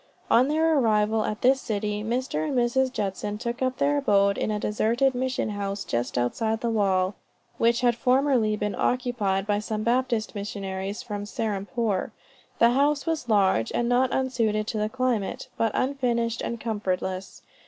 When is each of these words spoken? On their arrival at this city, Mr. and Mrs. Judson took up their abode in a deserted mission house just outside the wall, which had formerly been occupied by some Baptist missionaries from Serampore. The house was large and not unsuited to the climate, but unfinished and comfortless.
On 0.31 0.47
their 0.47 0.79
arrival 0.79 1.23
at 1.25 1.41
this 1.41 1.61
city, 1.61 2.03
Mr. 2.03 2.47
and 2.47 2.57
Mrs. 2.57 2.91
Judson 2.91 3.37
took 3.37 3.61
up 3.61 3.77
their 3.77 3.97
abode 3.99 4.35
in 4.35 4.49
a 4.49 4.57
deserted 4.59 5.13
mission 5.13 5.49
house 5.51 5.83
just 5.85 6.17
outside 6.17 6.61
the 6.61 6.71
wall, 6.71 7.13
which 7.59 7.81
had 7.81 7.95
formerly 7.95 8.55
been 8.55 8.73
occupied 8.73 9.45
by 9.45 9.59
some 9.59 9.83
Baptist 9.83 10.33
missionaries 10.33 11.03
from 11.03 11.25
Serampore. 11.27 12.09
The 12.57 12.71
house 12.71 13.05
was 13.05 13.29
large 13.29 13.71
and 13.73 13.87
not 13.87 14.09
unsuited 14.11 14.65
to 14.69 14.79
the 14.79 14.89
climate, 14.89 15.49
but 15.55 15.69
unfinished 15.75 16.41
and 16.41 16.59
comfortless. 16.59 17.43